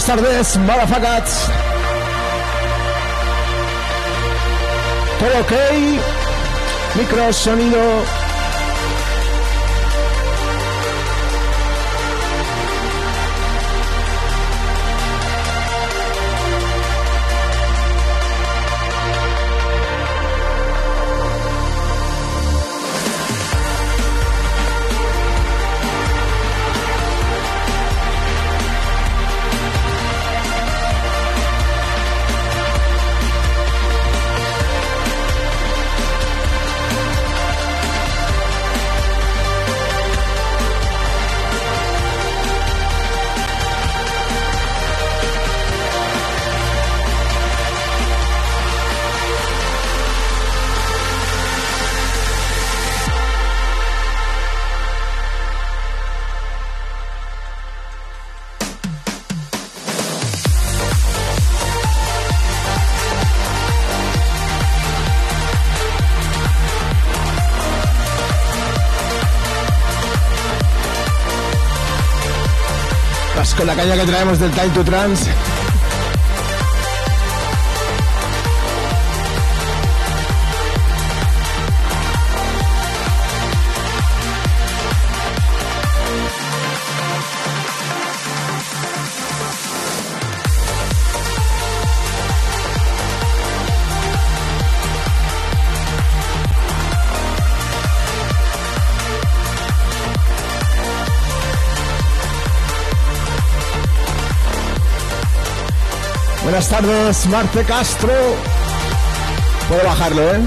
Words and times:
Buenas 0.00 0.24
tardes, 0.24 0.56
Malafacats. 0.56 1.50
¿Todo 5.18 5.40
ok? 5.42 5.52
Micro, 6.96 7.30
sonido. 7.34 8.19
Con 73.60 73.66
la 73.66 73.76
caña 73.76 73.94
que 73.94 74.06
traemos 74.06 74.38
del 74.38 74.50
Time 74.52 74.70
to 74.70 74.82
Trans. 74.82 75.28
Buenas 106.60 106.78
tardes, 106.82 107.26
Marte 107.28 107.64
Castro. 107.64 108.12
Puedo 109.66 109.82
bajarlo, 109.82 110.34
¿eh? 110.34 110.40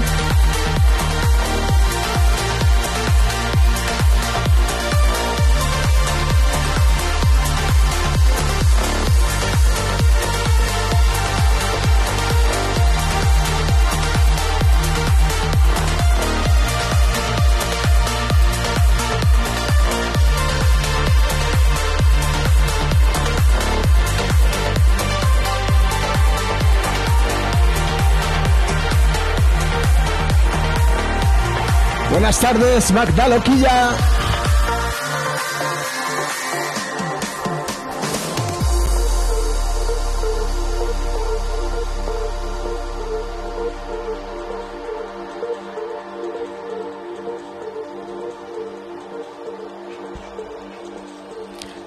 Buenas 32.34 32.58
tardes, 32.58 32.92
Magda 32.92 33.28
Loquilla. 33.28 33.90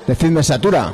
Decidme, 0.08 0.44
Satura. 0.44 0.94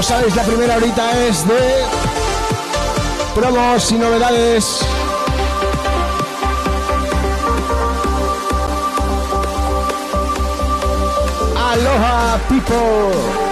Como 0.00 0.08
sabéis, 0.08 0.34
la 0.34 0.44
primera 0.44 0.76
horita 0.78 1.26
es 1.26 1.46
de 1.46 1.84
promos 3.34 3.92
y 3.92 3.96
novedades. 3.96 4.80
Aloha, 11.54 12.38
people. 12.48 13.49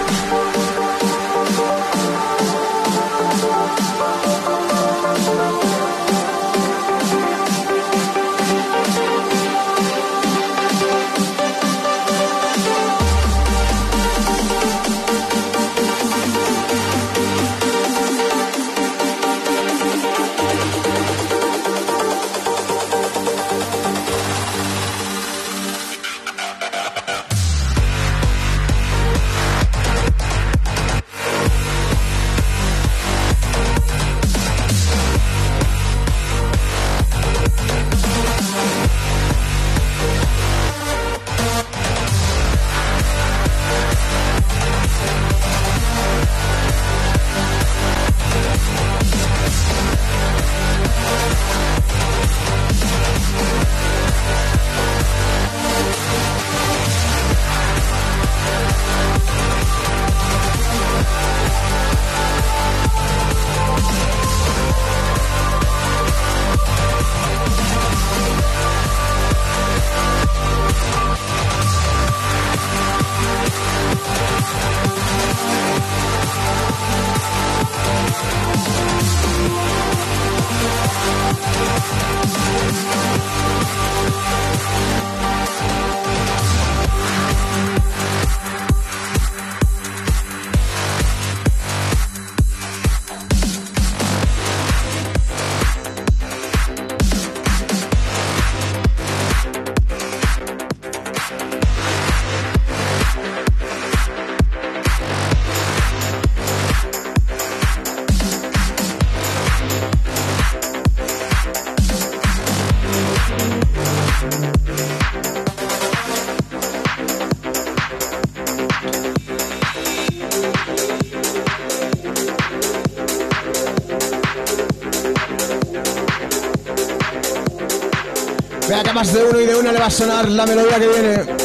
Más 128.99 129.13
de 129.13 129.23
uno 129.23 129.39
y 129.39 129.45
de 129.45 129.55
una 129.55 129.71
le 129.71 129.79
va 129.79 129.85
a 129.85 129.89
sonar 129.89 130.27
la 130.27 130.45
melodía 130.45 130.77
que 130.77 130.87
viene. 130.89 131.38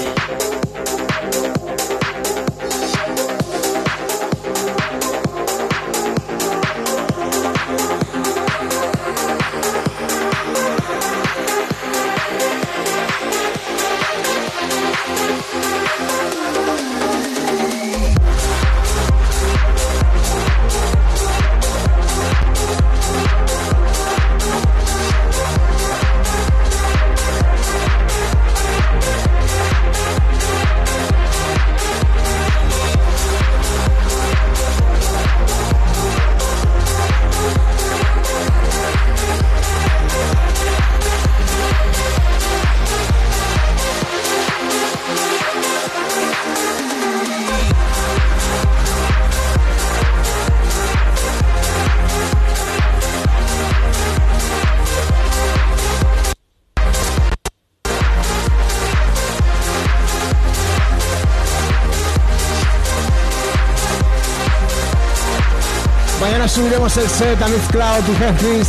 Subiremos 66.55 66.97
el 66.99 67.09
set 67.09 67.43
a 67.43 67.47
Cloud 67.73 68.05
y 68.09 68.17
Jeffries 68.17 68.69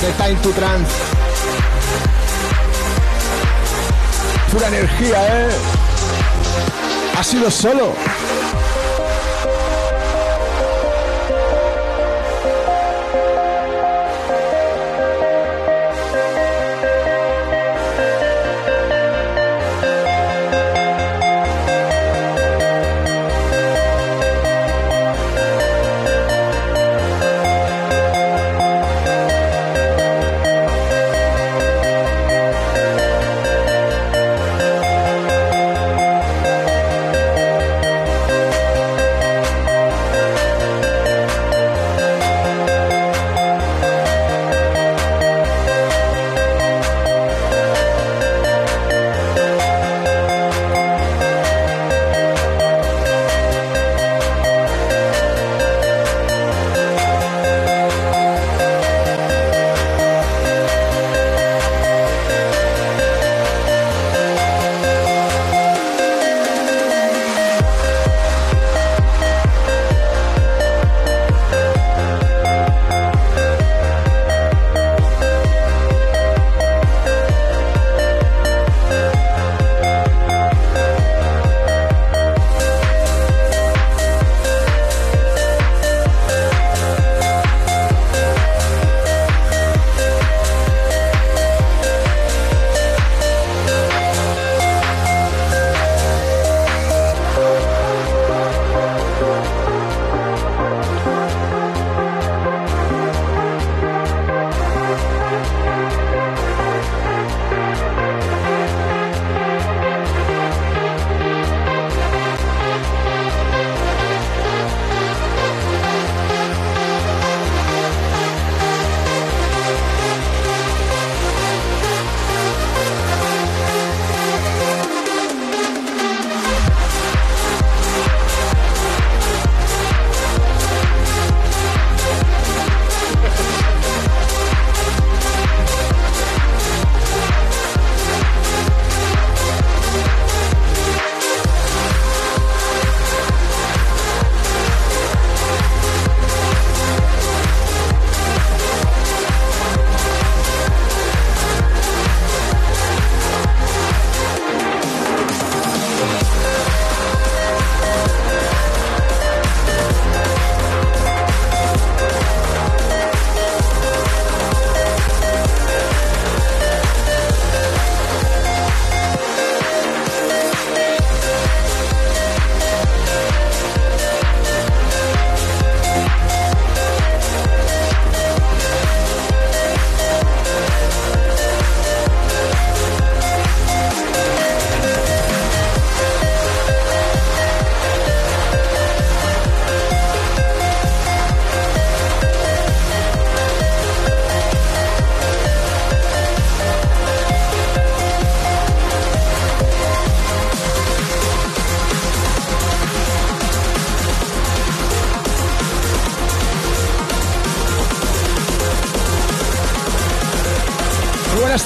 de 0.00 0.12
Time 0.12 0.40
to 0.42 0.48
Trance. 0.52 0.90
Pura 4.50 4.68
energía, 4.68 5.48
¿eh? 5.48 5.50
Ha 7.18 7.22
sido 7.22 7.50
solo. 7.50 7.92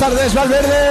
Tardes, 0.04 0.34
Valverde. 0.34 0.83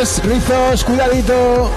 Tardes, 0.00 0.24
rizos, 0.24 0.84
cuidadito. 0.84 1.70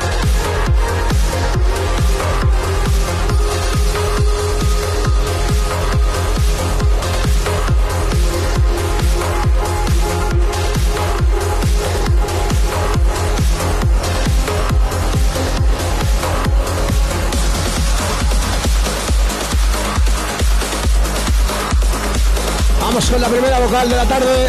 Vamos 22.80 23.10
con 23.10 23.22
la 23.22 23.28
primera 23.28 23.60
vocal 23.60 23.90
de 23.90 23.96
la 23.96 24.06
tarde. 24.06 24.43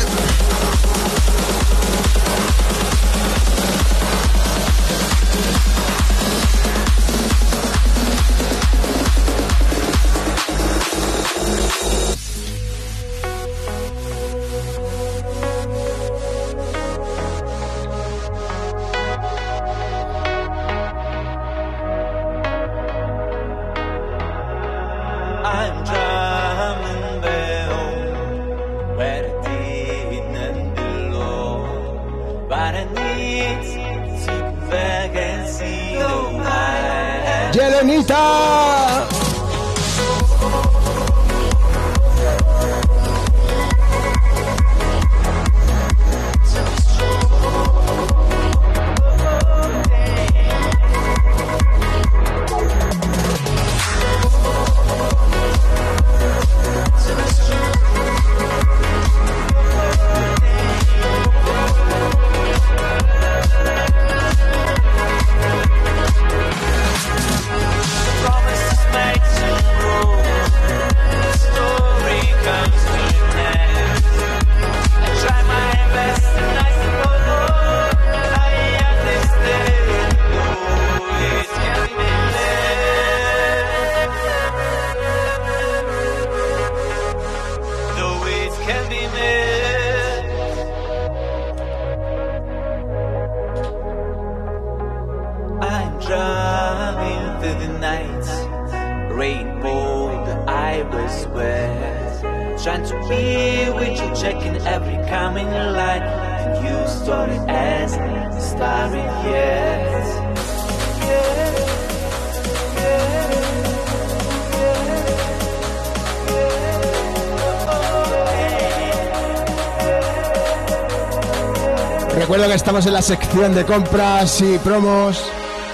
Estamos 122.42 122.84
en 122.86 122.92
la 122.92 123.02
sección 123.02 123.54
de 123.54 123.64
compras 123.64 124.40
y 124.40 124.58
promos 124.58 125.22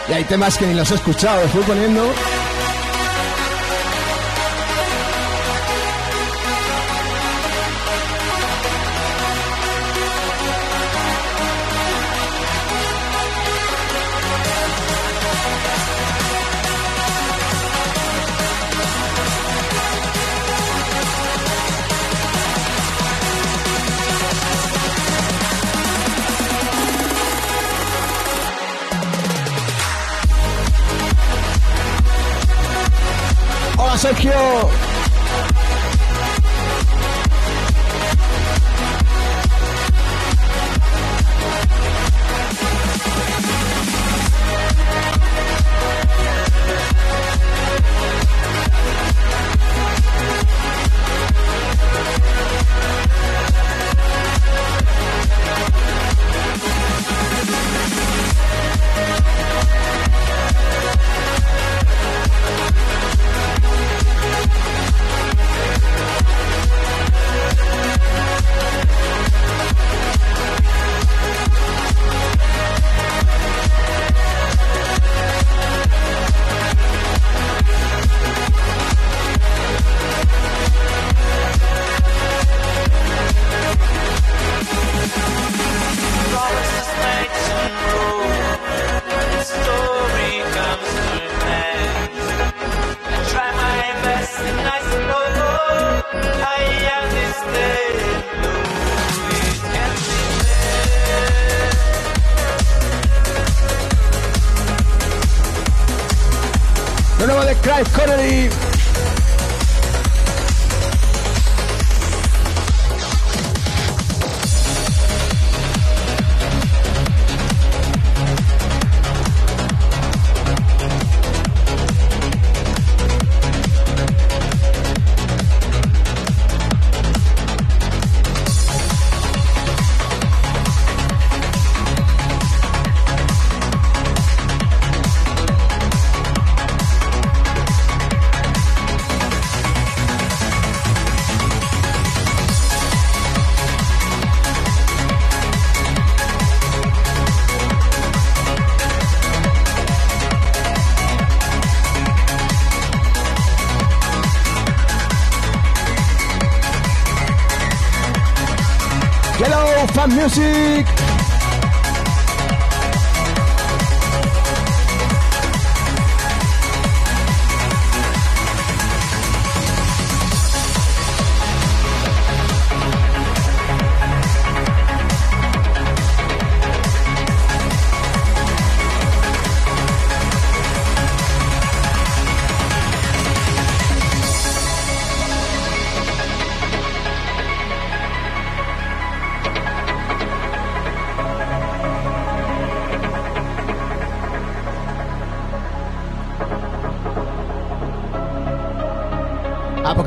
y 0.09 0.13
hay 0.13 0.25
temas 0.25 0.59
que 0.59 0.67
ni 0.67 0.75
los 0.75 0.91
he 0.91 0.95
escuchado, 0.95 1.43
estoy 1.43 1.63
poniendo. 1.63 2.03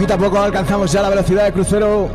Poquito 0.08 0.38
a 0.38 0.46
alcanzamos 0.46 0.92
ya 0.92 1.02
la 1.02 1.10
velocidad 1.10 1.46
de 1.46 1.54
crucero. 1.54 2.10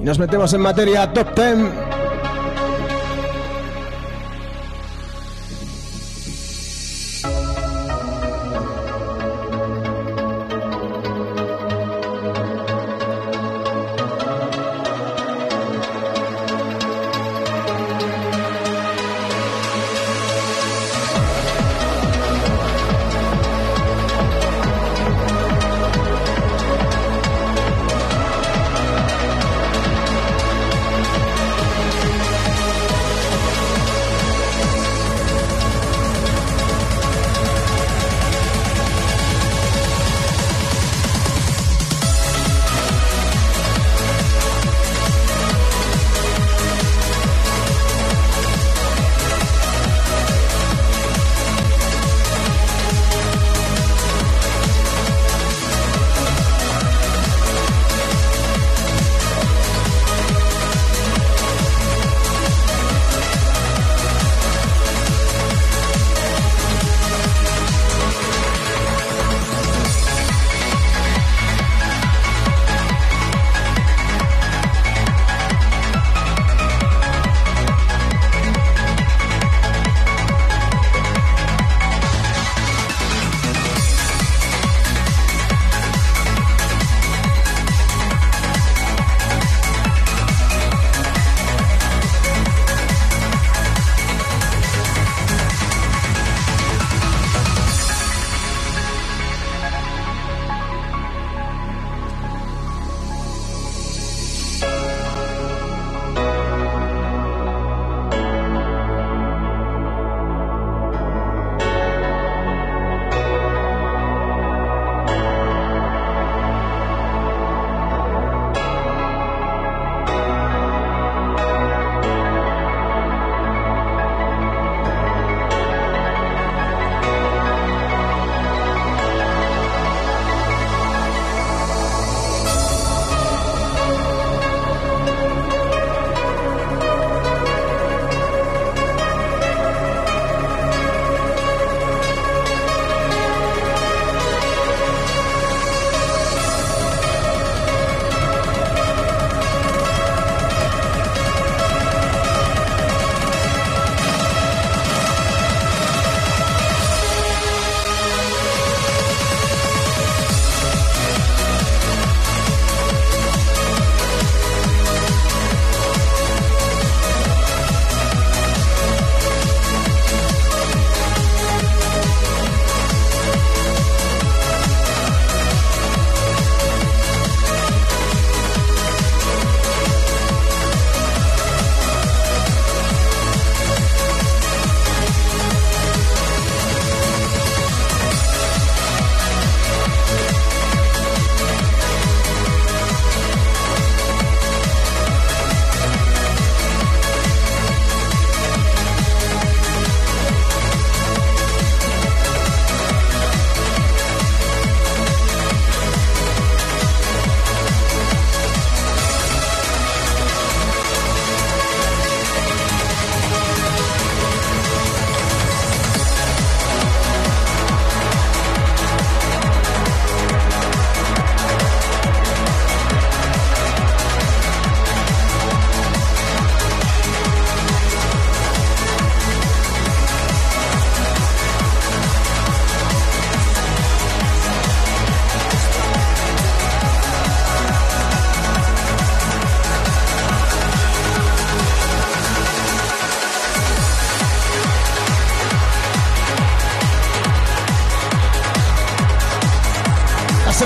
Y 0.00 0.04
nos 0.04 0.18
metemos 0.18 0.52
en 0.54 0.60
materia 0.60 1.12
top 1.12 1.34
10. 1.34 1.87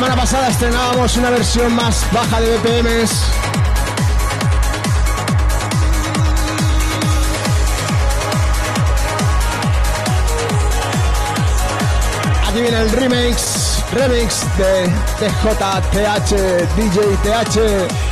Semana 0.02 0.20
pasada 0.20 0.48
estrenábamos 0.48 1.16
una 1.16 1.30
versión 1.30 1.72
más 1.76 2.04
baja 2.12 2.40
de 2.40 2.56
BPMs. 2.56 3.24
Aquí 12.48 12.62
viene 12.62 12.80
el 12.80 12.90
remix, 12.90 13.84
remix 13.92 14.44
de 14.58 14.90
TJTH, 15.20 16.32
DJ 16.74 17.16
TH. 17.22 18.12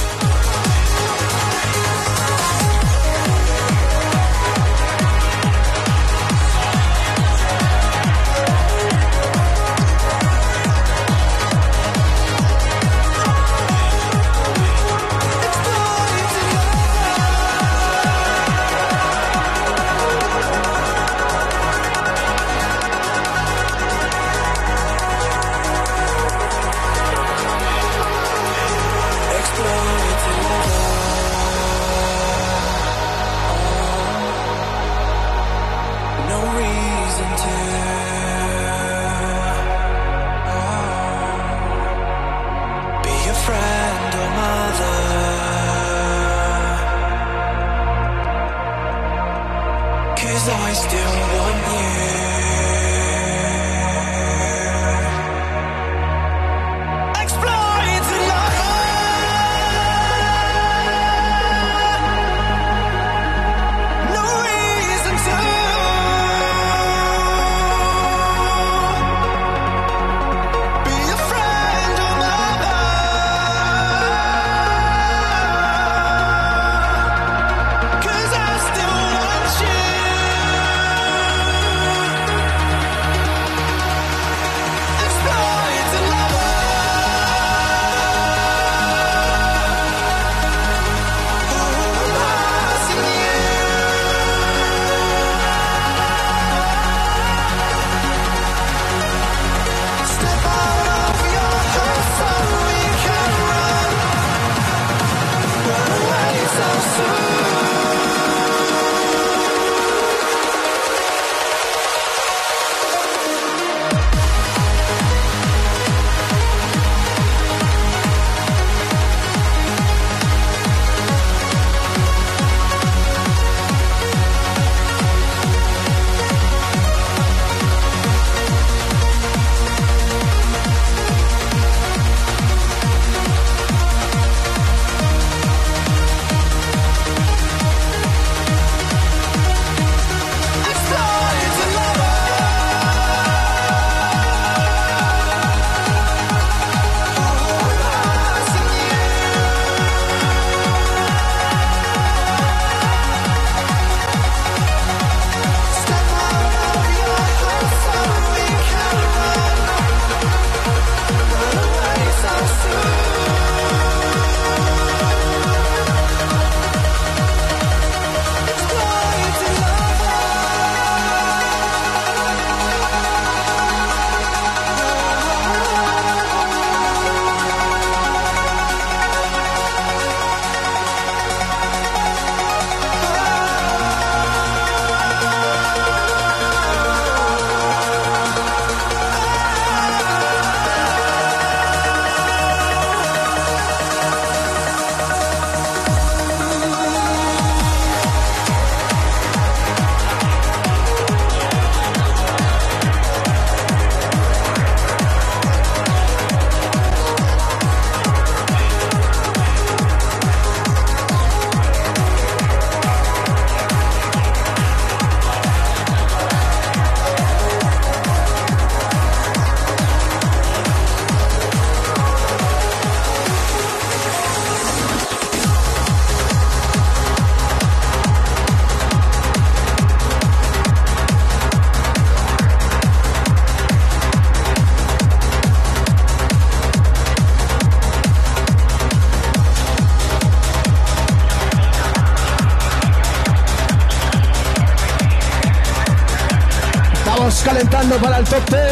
Para 248.00 248.18
el 248.18 248.24
top 248.24 248.69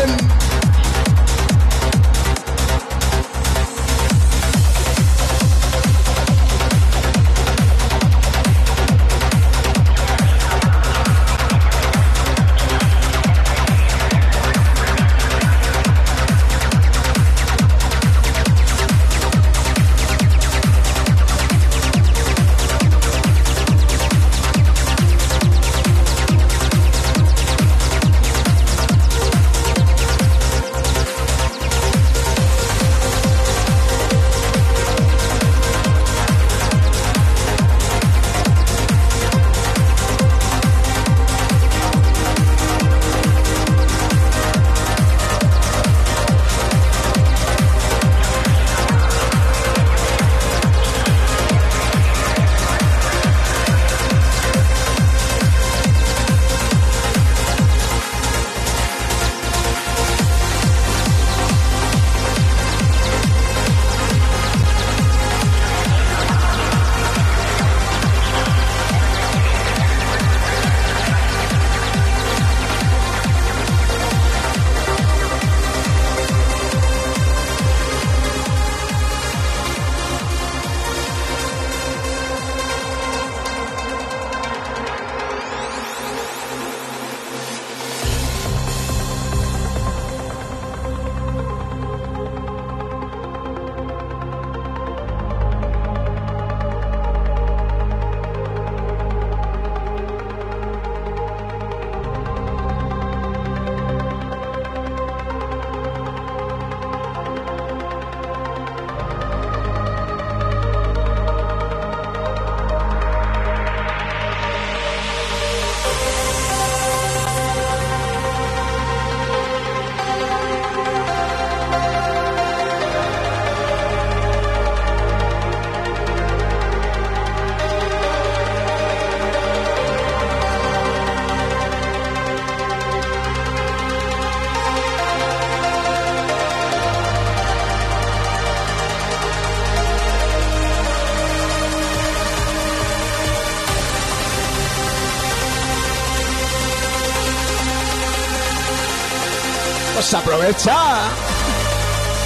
Pues 150.11 150.23
aprovecha. 150.23 151.11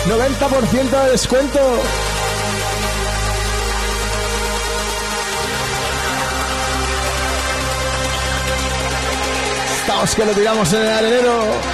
90% 0.07 1.02
de 1.02 1.11
descuento. 1.11 1.59
Estamos 9.81 10.15
que 10.15 10.25
lo 10.25 10.33
tiramos 10.33 10.73
en 10.75 10.83
el 10.83 10.88
arenero. 10.90 11.71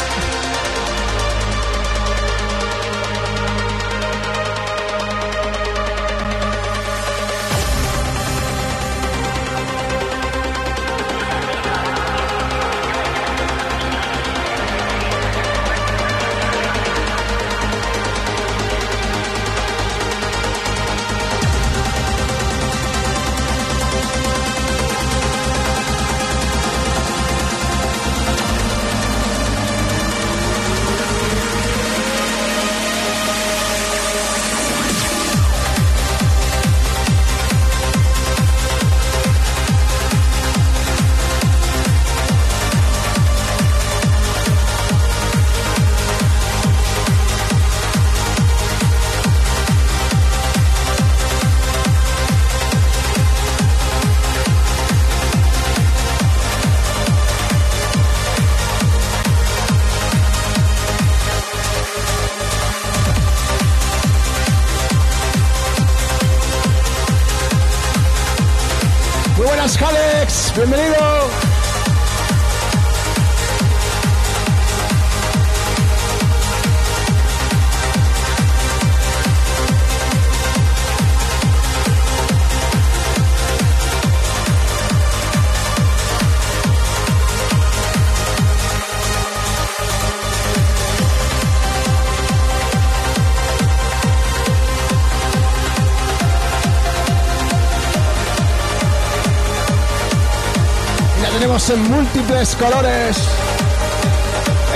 En 101.70 101.90
múltiples 101.90 102.54
colores. 102.56 103.16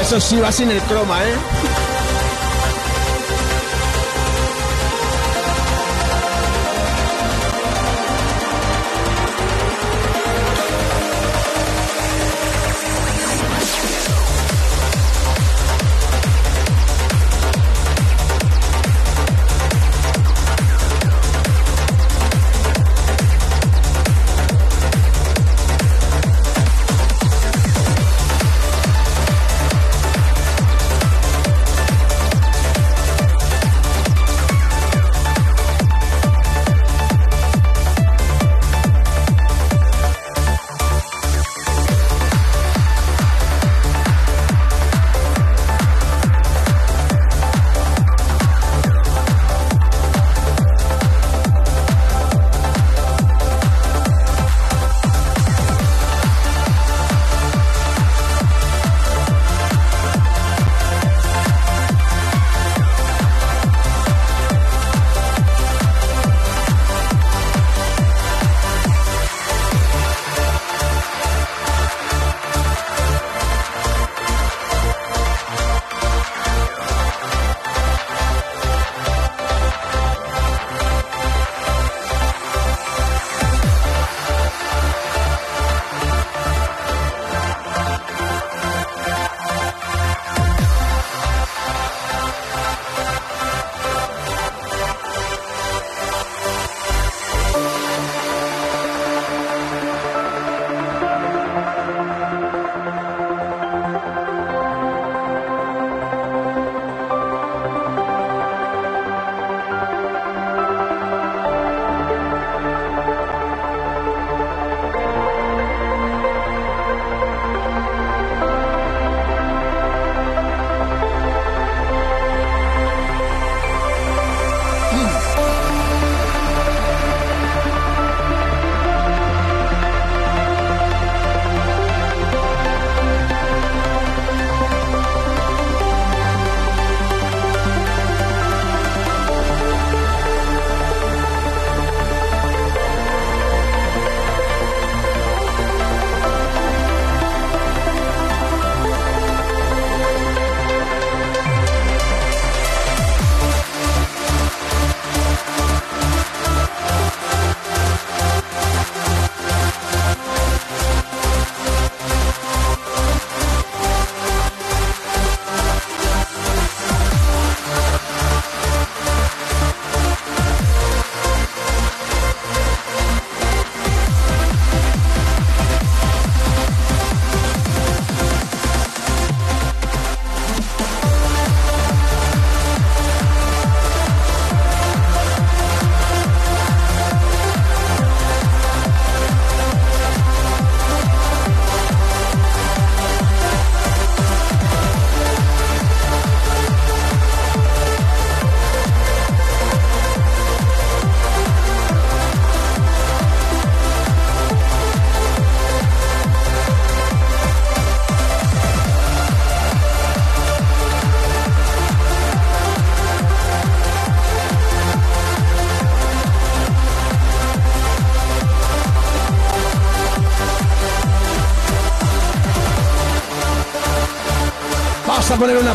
Eso 0.00 0.20
sí, 0.20 0.38
va 0.40 0.50
sin 0.52 0.70
el 0.70 0.80
croma, 0.82 1.22
¿eh? 1.24 1.34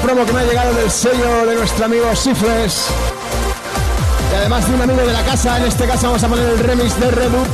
Promo 0.08 0.26
que 0.26 0.32
me 0.32 0.40
ha 0.40 0.44
llegado 0.46 0.74
del 0.74 0.90
sello 0.90 1.46
de 1.46 1.56
nuestro 1.56 1.84
amigo 1.84 2.16
Sifres. 2.16 2.88
Y 4.32 4.36
además 4.36 4.66
de 4.66 4.76
un 4.76 4.82
amigo 4.82 5.02
de 5.06 5.12
la 5.12 5.22
casa, 5.24 5.58
en 5.58 5.66
este 5.66 5.86
caso 5.86 6.08
vamos 6.08 6.24
a 6.24 6.30
poner 6.30 6.48
el 6.48 6.60
remix 6.60 6.98
de 6.98 7.12
Redup. 7.12 7.48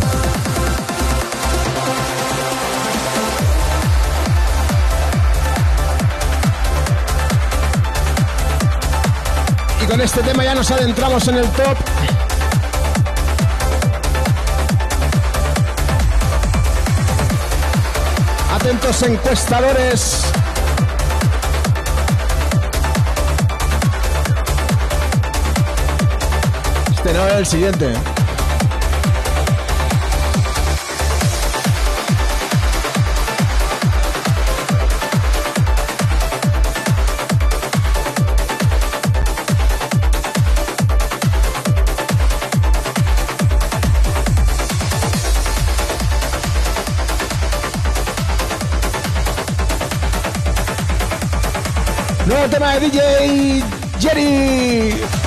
Y 9.81 9.85
con 9.87 9.99
este 10.01 10.21
tema 10.21 10.43
ya 10.43 10.53
nos 10.53 10.69
adentramos 10.69 11.27
en 11.29 11.37
el 11.37 11.49
top. 11.49 11.77
Atentos 18.53 19.01
encuestadores. 19.01 20.42
Este 27.05 27.17
no 27.17 27.27
es 27.27 27.33
el 27.33 27.45
siguiente. 27.45 27.93
Nuevo 52.25 52.47
tema 52.47 52.75
de 52.75 52.79
DJ 52.79 53.63
Jerry. 53.99 55.03
Jerry. 55.03 55.22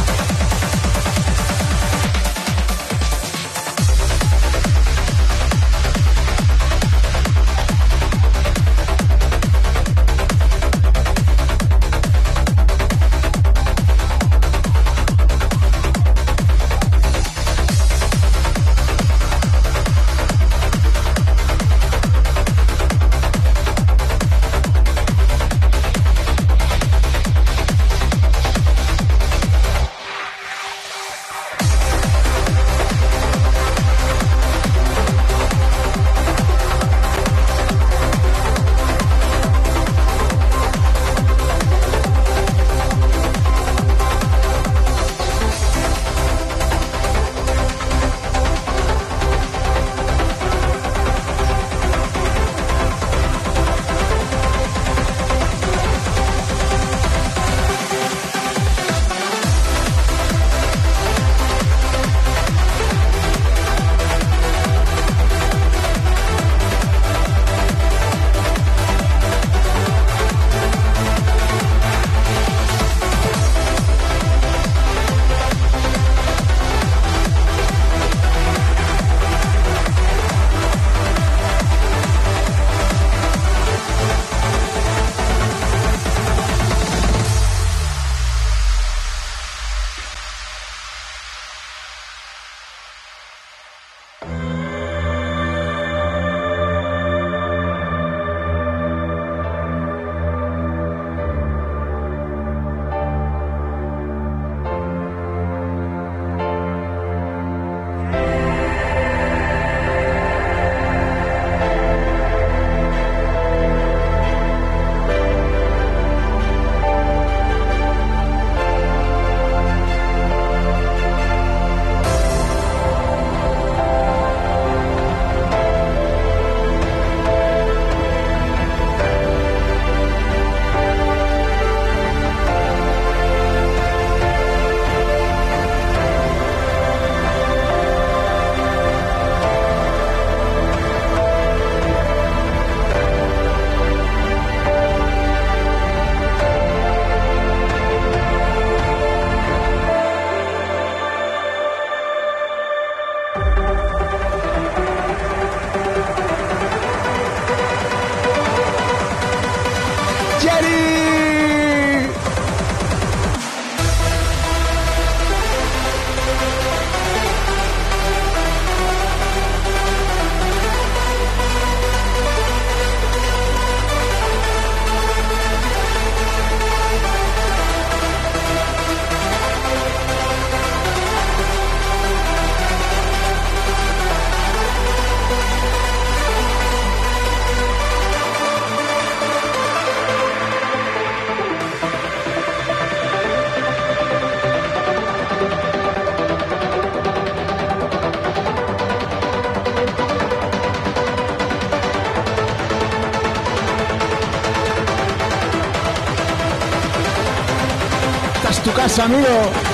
Esta 208.97 209.66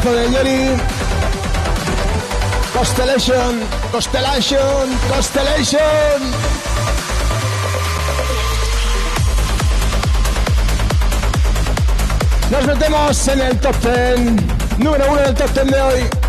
remixazo 0.00 0.12
de 0.12 0.36
Johnny. 0.36 0.76
Constellation, 2.72 3.60
Constellation, 3.92 4.98
Constellation. 5.08 5.80
Nos 12.50 12.66
metemos 12.66 13.28
en 13.28 13.40
el 13.40 13.60
top 13.60 13.76
10, 13.82 14.78
número 14.78 15.04
uno 15.10 15.20
del 15.20 15.34
top 15.34 15.50
10 15.52 15.66
de 15.66 15.80
hoy. 15.80 16.19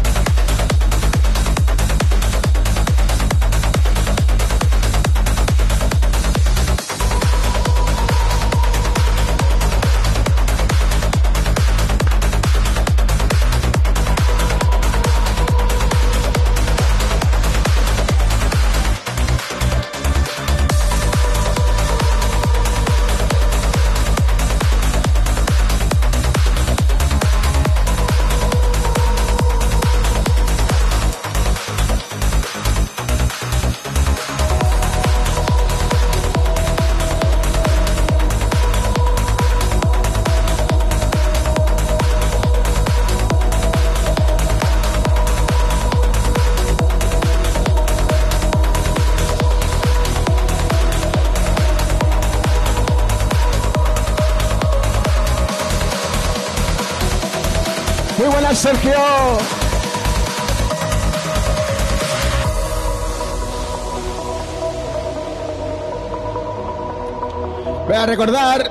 Recordar, 68.11 68.69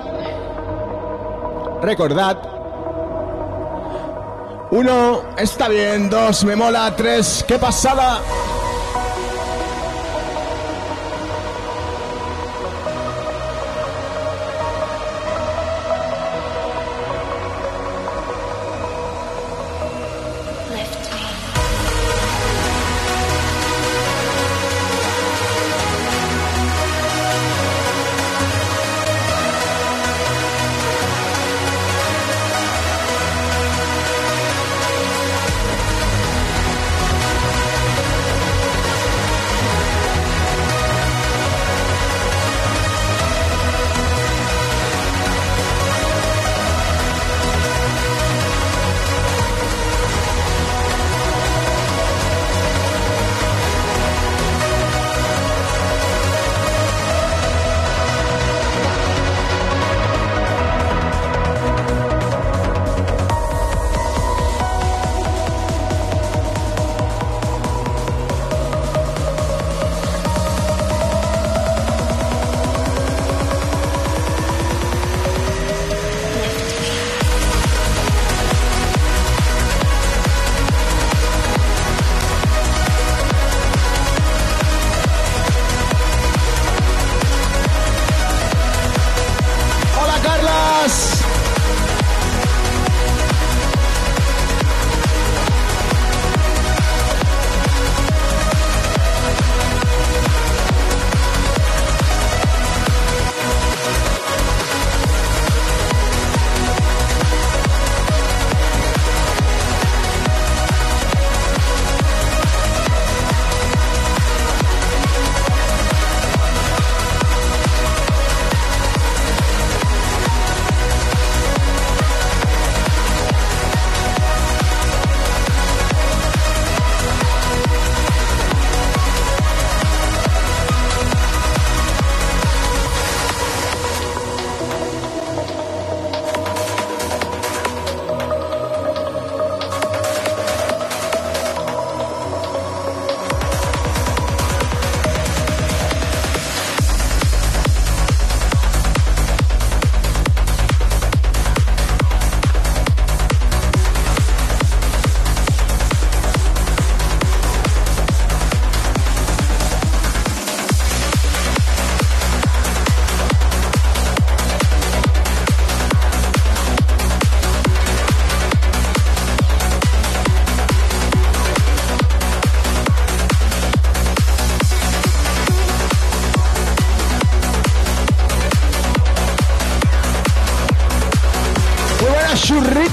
recordad. 1.80 2.36
Uno, 4.70 5.22
está 5.38 5.68
bien. 5.68 6.10
Dos, 6.10 6.44
me 6.44 6.56
mola. 6.56 6.94
Tres, 6.94 7.42
qué 7.48 7.58
pasada. 7.58 8.20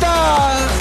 America. 0.07 0.76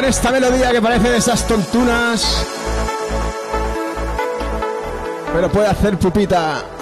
Con 0.00 0.08
esta 0.08 0.32
melodía 0.32 0.70
que 0.70 0.80
parece 0.80 1.10
de 1.10 1.18
esas 1.18 1.46
tontunas. 1.46 2.46
Pero 5.34 5.52
puede 5.52 5.66
hacer 5.66 5.98
pupita. 5.98 6.79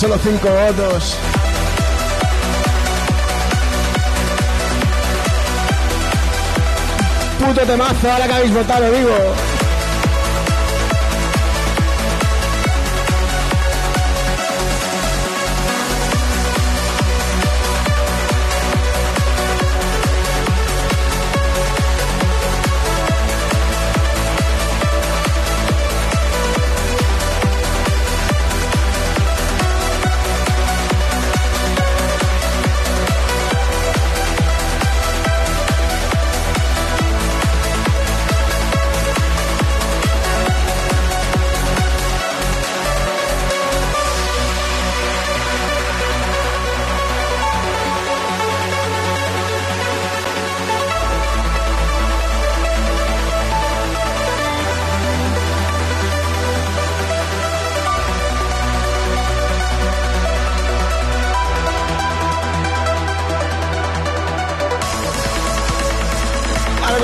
Solo 0.00 0.16
cinco 0.16 0.48
votos. 0.48 1.14
Puto 7.38 7.60
temazo, 7.66 8.10
ahora 8.10 8.26
que 8.26 8.32
habéis 8.32 8.54
votado, 8.54 8.90
digo. 8.90 9.49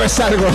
Es 0.02 0.20
algo. 0.20 0.46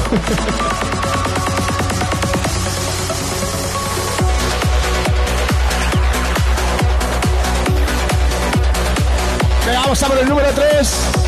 vamos 9.73 10.03
a 10.03 10.07
por 10.07 10.19
el 10.19 10.29
número 10.29 10.49
3. 10.53 11.20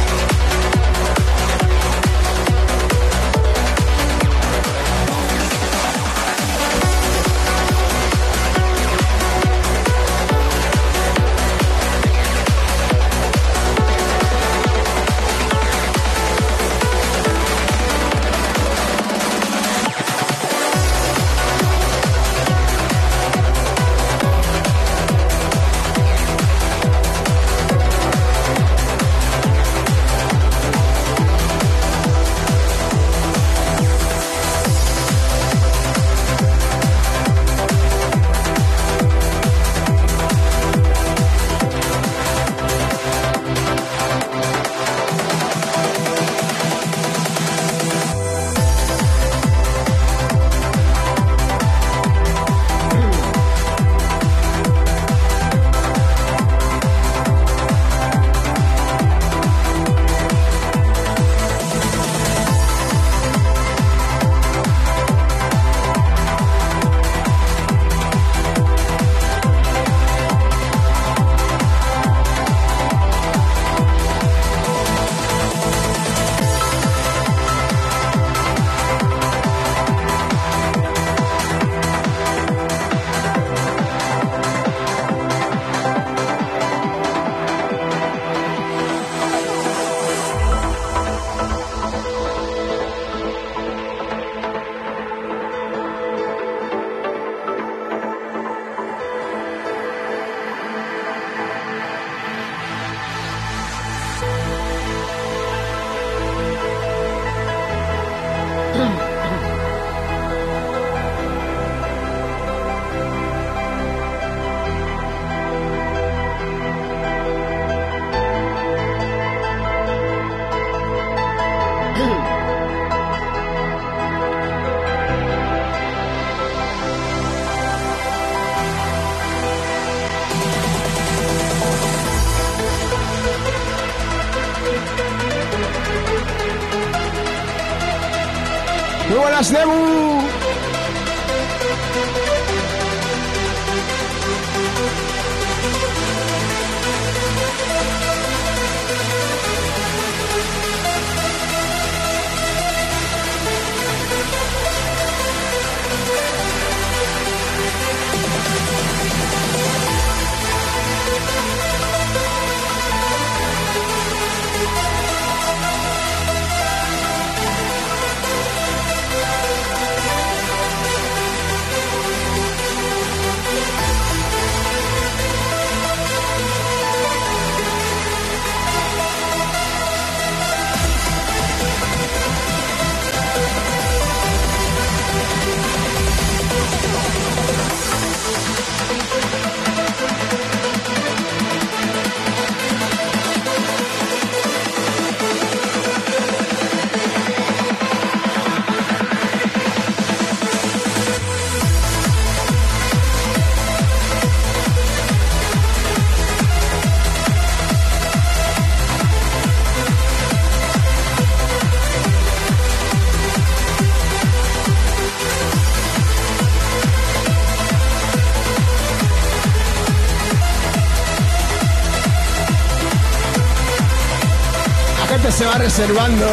Se 225.38 225.46
va 225.46 225.54
reservando 225.56 226.28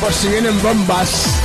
por 0.00 0.12
si 0.12 0.28
vienen 0.28 0.60
bombas. 0.62 1.43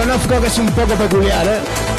Reconozco 0.00 0.40
que 0.40 0.46
es 0.46 0.58
un 0.58 0.66
poco 0.68 0.94
peculiar, 0.94 1.46
¿eh? 1.46 1.89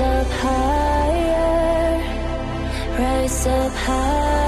Up 0.00 0.26
higher, 0.26 1.98
rise 2.98 3.46
up 3.46 3.72
higher. 3.72 4.47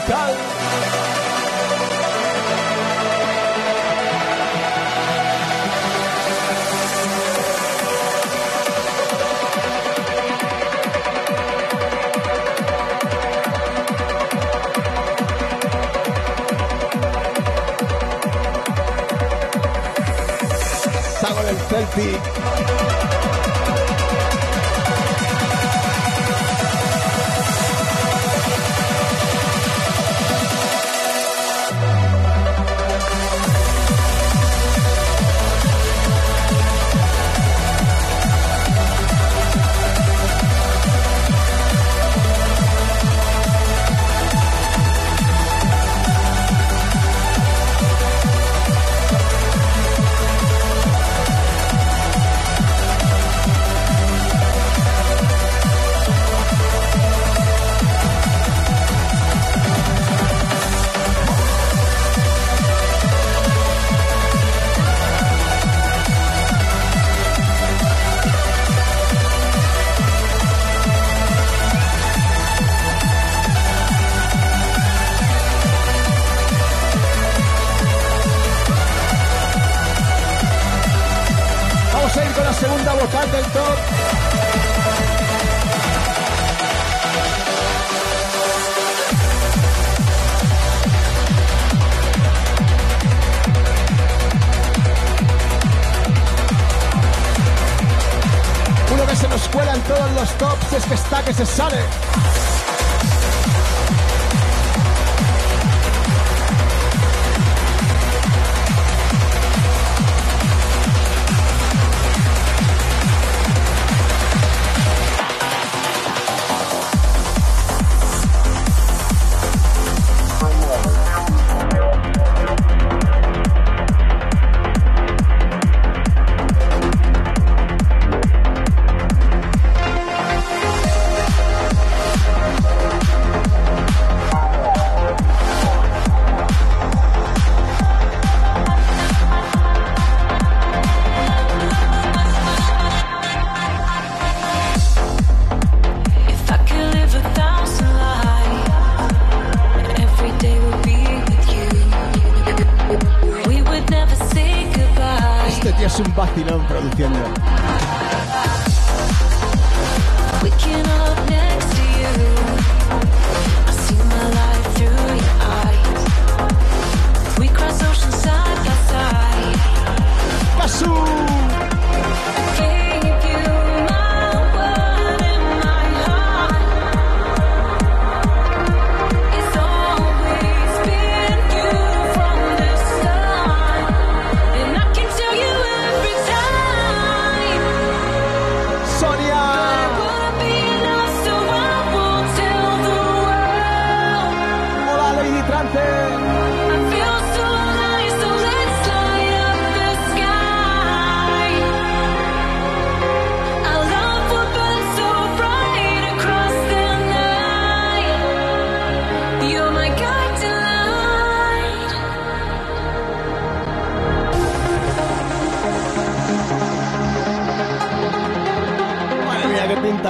Puede 0.00 1.03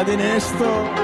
tiene 0.05 0.37
esto. 0.37 1.04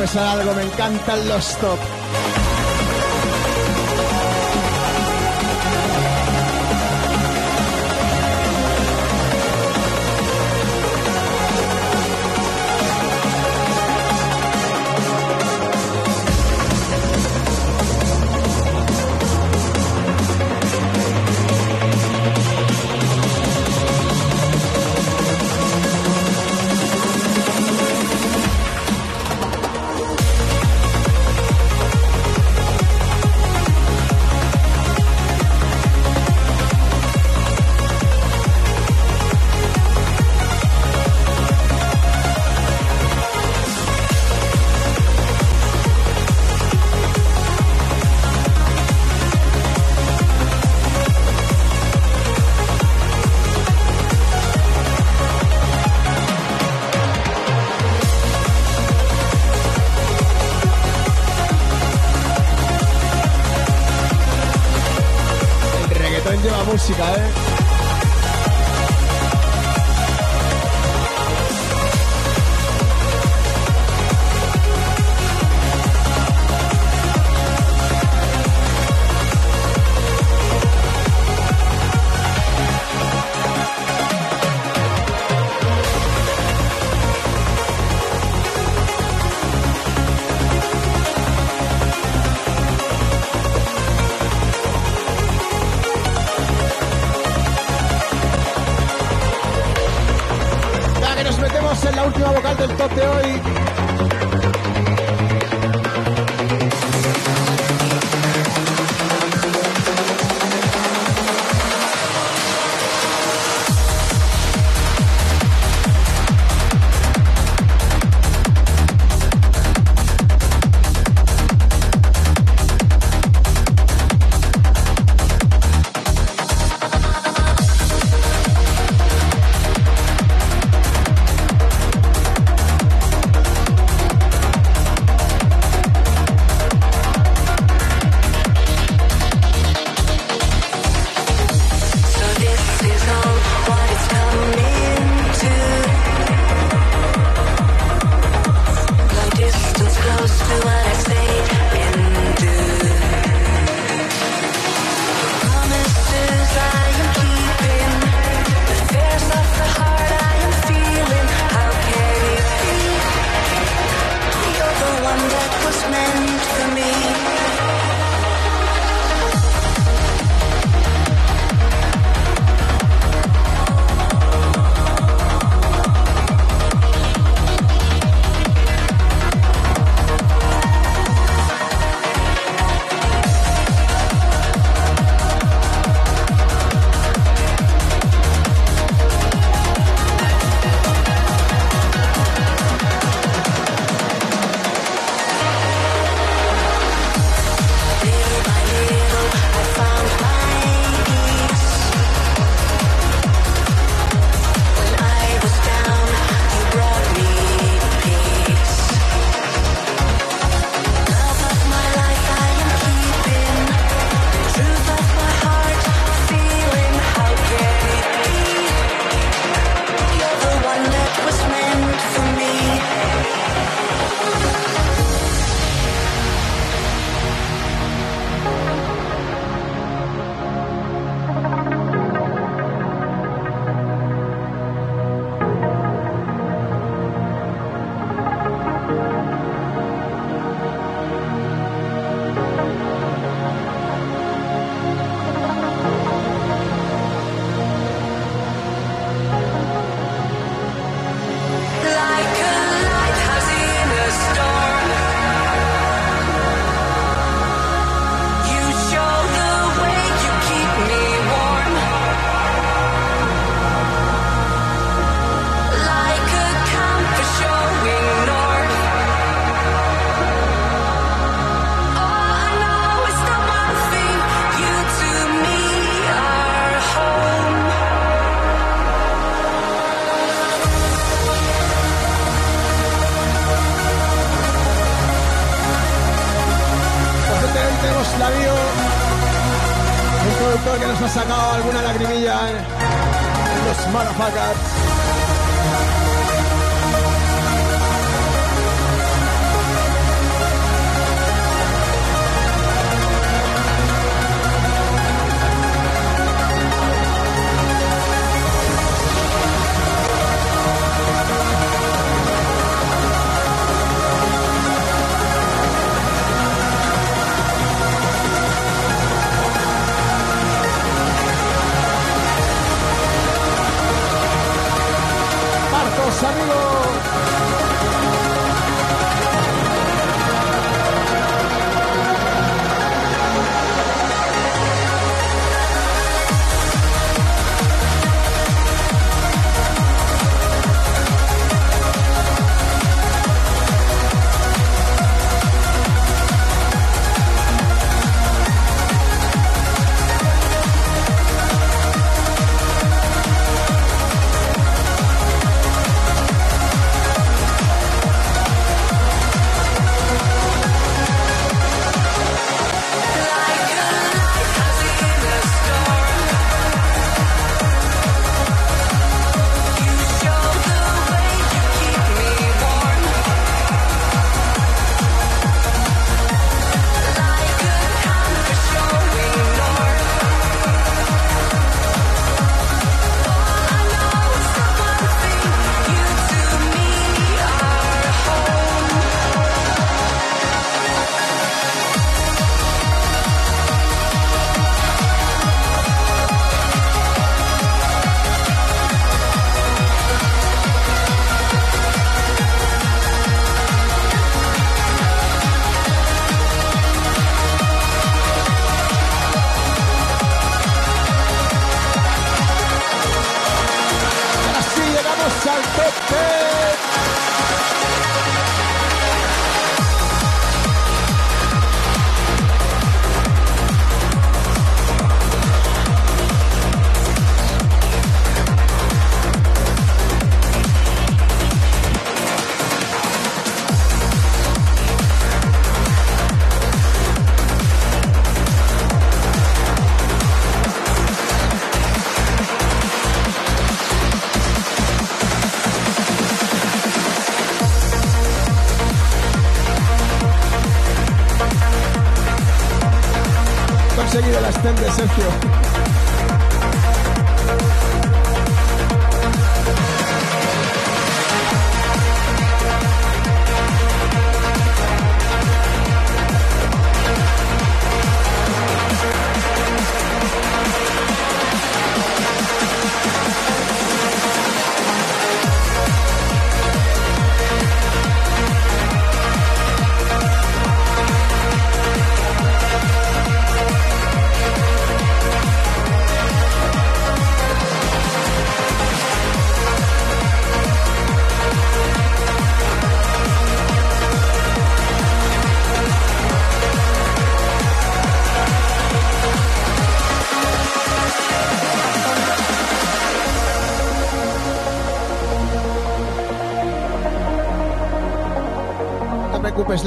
Confesar 0.00 0.38
algo, 0.38 0.54
me 0.54 0.62
encantan 0.62 1.28
los 1.28 1.58
top. 1.58 1.99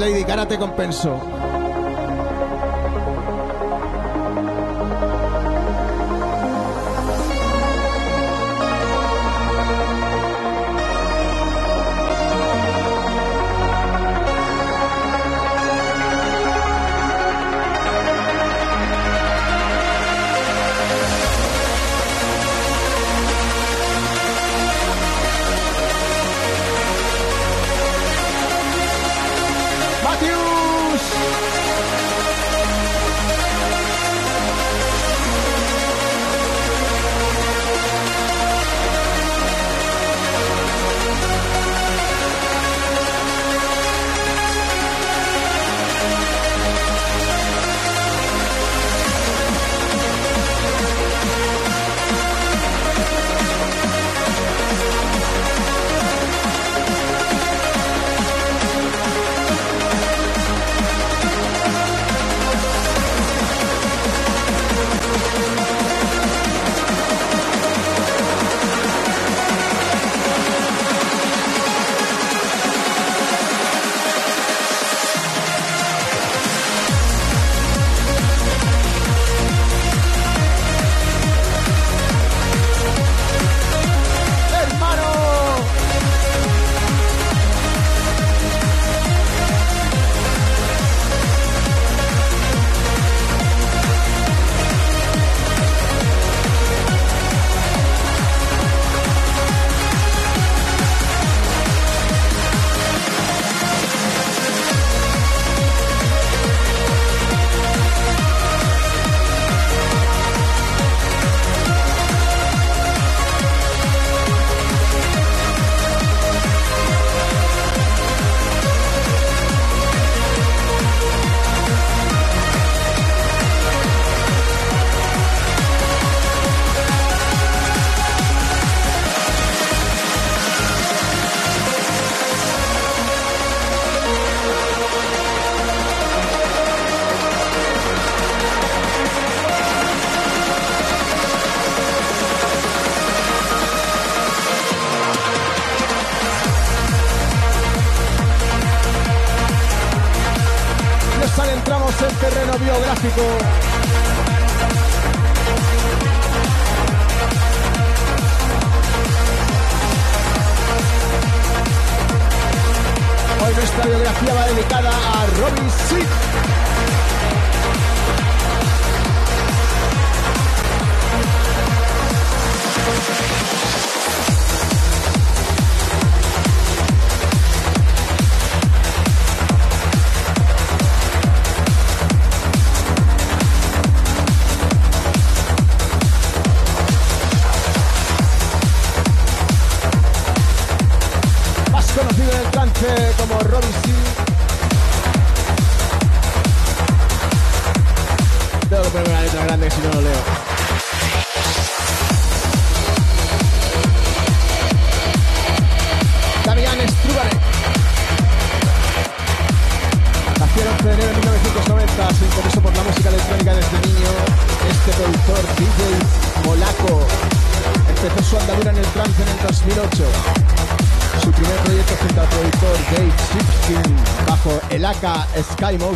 Lady, 0.04 0.22
que 0.24 0.30
ahora 0.32 0.46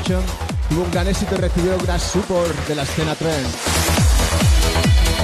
Tuvo 0.09 0.85
un 0.85 0.91
gran 0.91 1.07
éxito 1.07 1.35
y 1.35 1.39
recibió 1.39 1.77
gran 1.85 2.01
support 2.01 2.57
de 2.67 2.75
la 2.75 2.83
escena 2.83 3.15
trend. 3.15 3.47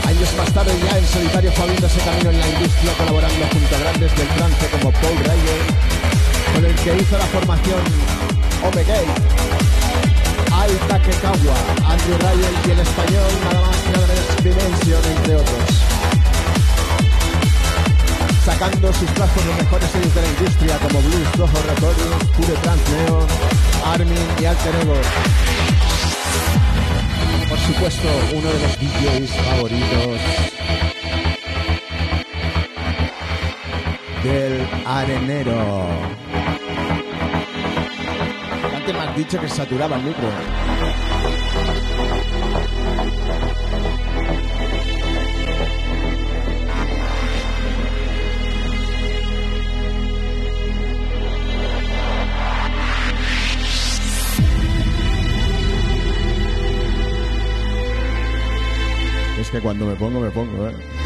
Años 0.06 0.28
más 0.36 0.52
tarde 0.52 0.72
ya 0.84 0.98
en 0.98 1.06
solitario 1.06 1.50
fue 1.52 1.64
abriéndose 1.64 1.98
camino 2.00 2.30
en 2.30 2.38
la 2.38 2.48
industria 2.48 2.92
colaborando 2.98 3.46
junto 3.50 3.76
a 3.76 3.78
grandes 3.78 4.14
del 4.14 4.28
trance 4.28 4.66
como 4.68 4.92
Paul 4.92 5.16
Ryder, 5.20 5.60
con 6.54 6.64
el 6.66 6.74
que 6.74 6.96
hizo 6.98 7.16
la 7.16 7.24
formación 7.24 7.80
Omega, 8.62 8.94
Al 10.52 10.70
Takekawa, 10.86 11.56
Andrew 11.88 12.18
Ryan 12.18 12.54
y 12.68 12.70
el 12.72 12.80
español 12.80 13.32
nada 13.42 13.60
más 13.66 13.76
y 13.86 13.90
nada 13.90 14.06
menos 14.06 14.44
Dimension, 14.44 15.04
entre 15.16 15.36
otros 15.36 15.63
sacando 18.44 18.92
sus 18.92 19.08
trazos 19.14 19.46
los 19.46 19.56
mejores 19.56 19.90
sellos 19.90 20.14
de 20.14 20.22
la 20.22 20.28
industria 20.28 20.78
como 20.78 21.00
Blues, 21.00 21.36
Rojo 21.38 21.58
Recordings, 21.66 22.24
Pure 22.36 22.54
Trans 22.62 22.90
Neon, 22.90 23.26
Armin 23.86 24.28
y 24.40 24.44
Alter 24.44 24.74
Ego. 24.82 24.96
Por 27.48 27.58
supuesto, 27.58 28.08
uno 28.34 28.48
de 28.52 28.58
los 28.60 28.78
DJs 28.78 29.30
favoritos 29.30 30.20
del 34.22 34.68
arenero. 34.86 35.86
Antes 38.74 38.94
me 38.94 39.00
has 39.00 39.16
dicho 39.16 39.40
que 39.40 39.48
saturaba 39.48 39.96
el 39.96 40.02
micro. 40.02 40.28
Que 59.54 59.60
cuando 59.60 59.86
me 59.86 59.94
pongo, 59.94 60.18
me 60.18 60.30
pongo, 60.32 60.66
¿eh? 60.66 61.03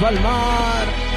Buenas 0.00 1.07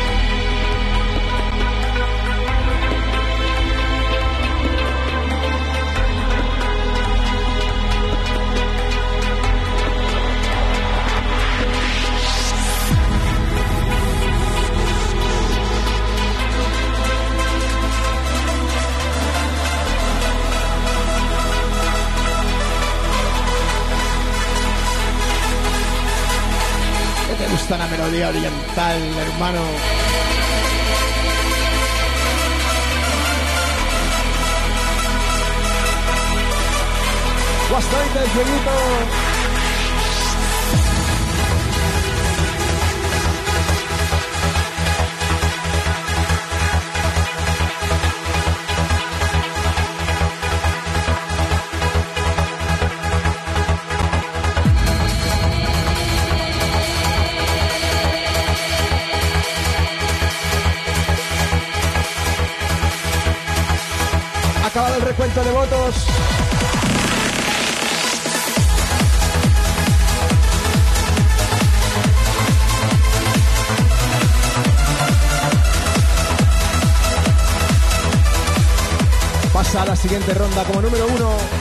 gusta 27.71 27.85
la 27.85 27.89
melodía 27.89 28.27
oriental, 28.27 29.01
hermano? 29.17 29.61
Bastante 37.71 38.19
el 38.19 39.20
de 65.39 65.51
votos. 65.51 65.95
Pasa 79.53 79.83
a 79.83 79.85
la 79.85 79.95
siguiente 79.95 80.33
ronda 80.33 80.63
como 80.65 80.81
número 80.81 81.07
uno. 81.07 81.60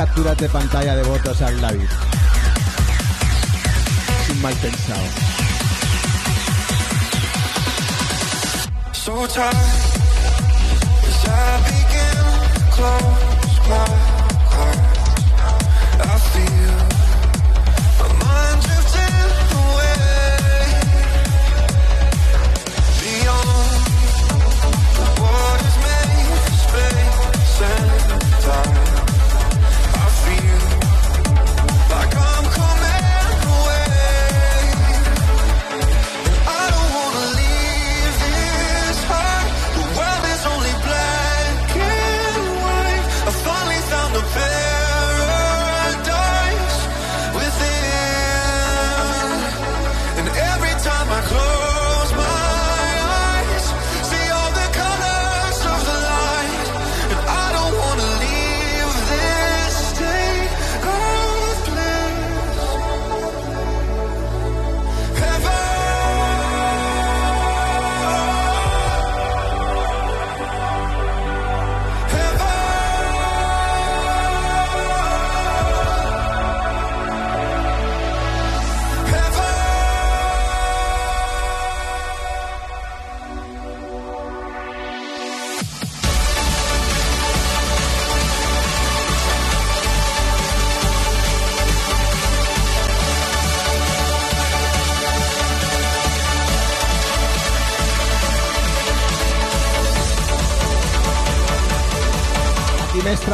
capturas 0.00 0.34
de 0.38 0.48
pantalla 0.48 0.96
de 0.96 1.02
votos 1.02 1.42
al 1.42 1.60
David. 1.60 1.86
Sin 4.26 4.40
mal 4.40 4.54
pensado. 4.54 5.02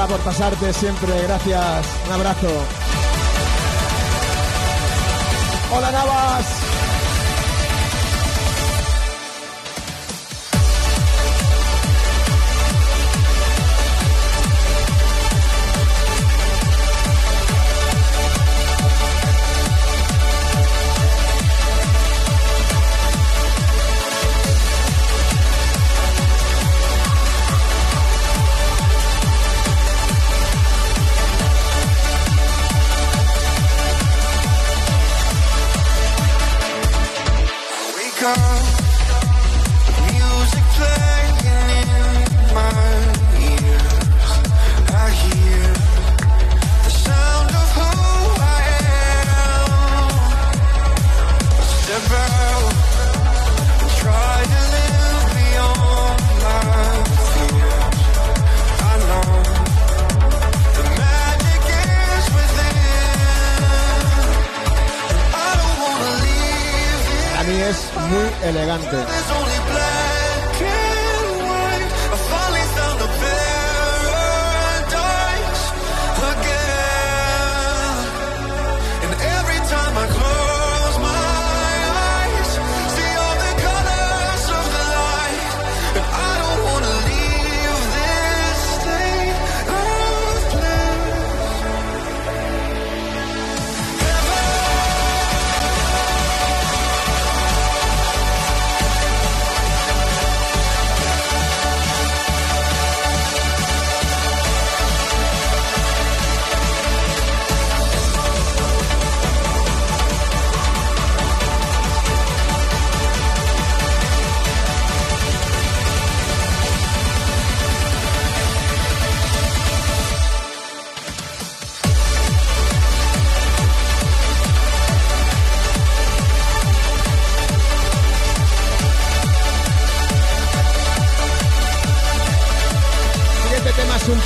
Por 0.08 0.20
pasarte 0.20 0.72
siempre. 0.72 1.22
Gracias. 1.22 1.86
Un 2.06 2.12
abrazo. 2.12 2.48
Hola 5.72 5.90
Navas. 5.90 6.65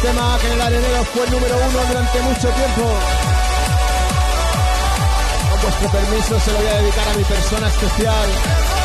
El 0.03 0.07
tema 0.07 0.39
que 0.41 0.47
en 0.47 0.53
el 0.55 0.61
arenero 0.63 1.05
fue 1.13 1.25
el 1.27 1.31
número 1.31 1.57
uno 1.57 1.79
durante 1.87 2.23
mucho 2.23 2.49
tiempo. 2.49 2.99
Con 5.51 5.61
vuestro 5.61 5.91
permiso 5.91 6.41
se 6.41 6.53
lo 6.53 6.59
voy 6.59 6.69
a 6.69 6.75
dedicar 6.81 7.07
a 7.07 7.19
mi 7.19 7.25
persona 7.25 7.69
especial. 7.69 8.80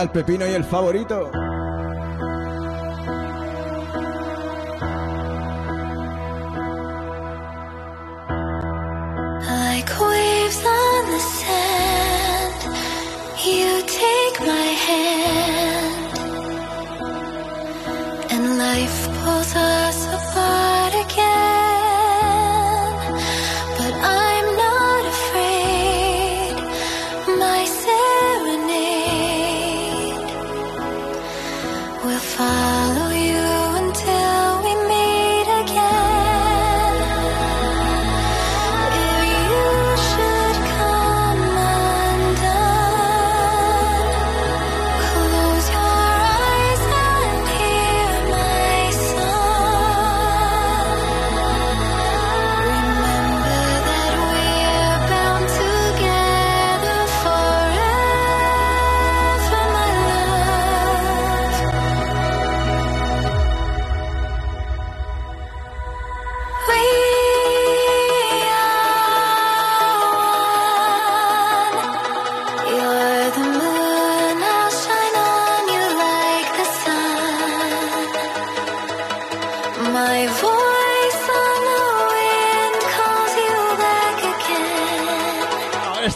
El 0.00 0.08
pepino 0.08 0.46
y 0.46 0.54
el 0.54 0.64
favorito. 0.64 1.30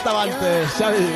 Estaba 0.05 0.23
antes, 0.25 0.71
Xavi. 0.73 1.15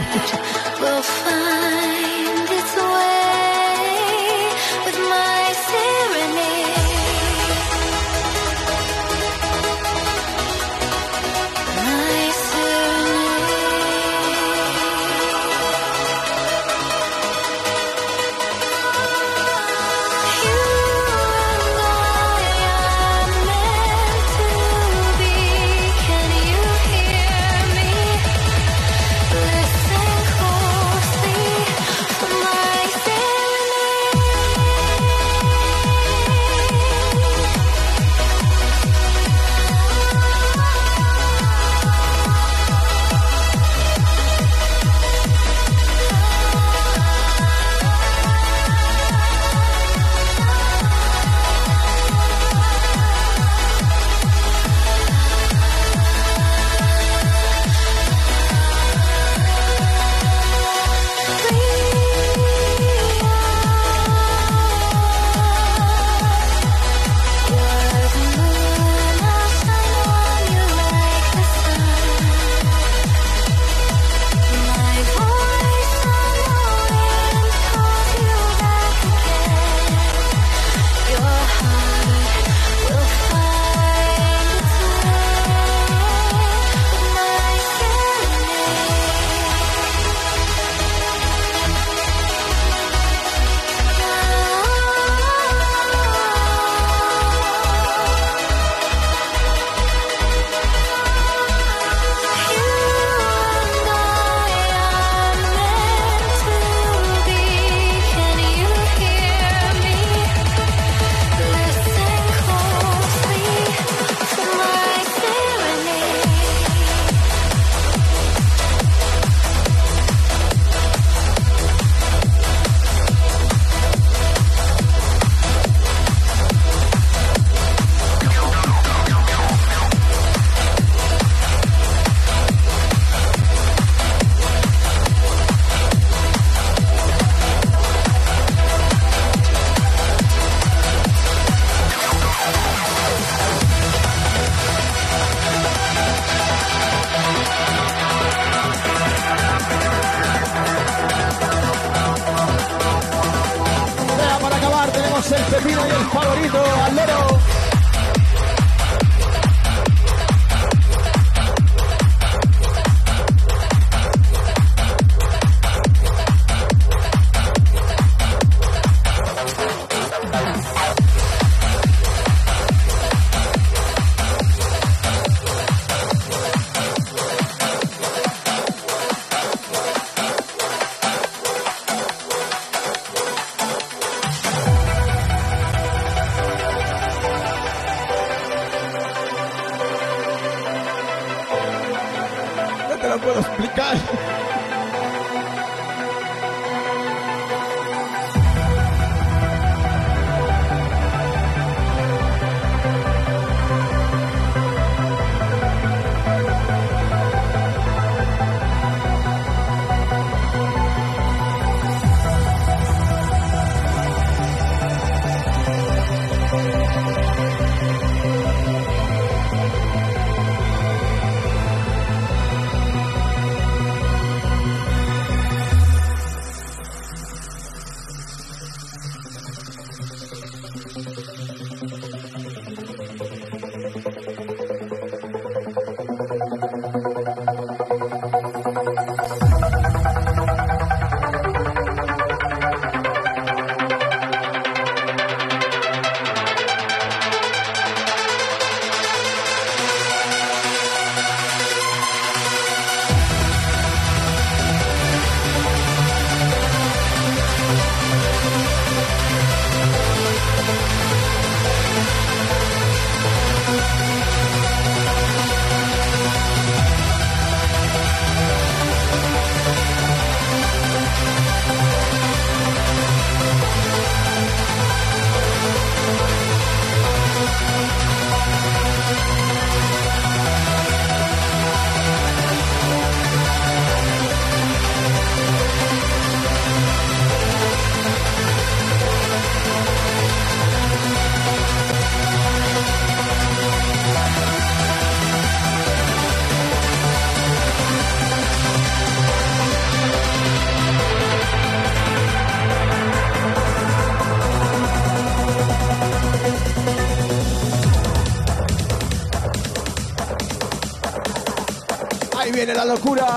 Locura. 312.89 313.28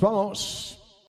Vamos. 0.00 0.57